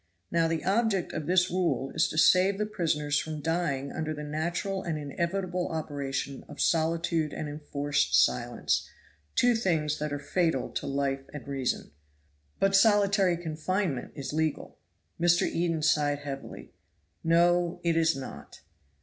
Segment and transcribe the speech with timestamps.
[0.31, 4.23] Now the object of this rule is to save the prisoners from dying under the
[4.23, 8.89] natural and inevitable operation of solitude and enforced silence,
[9.35, 11.91] two things that are fatal to life and reason."
[12.59, 14.79] "But solitary confinement is legal."
[15.21, 15.43] Mr.
[15.45, 16.71] Eden sighed heavily.
[17.23, 18.61] "No it is not.